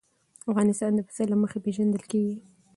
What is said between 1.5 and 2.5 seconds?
پېژندل کېږي.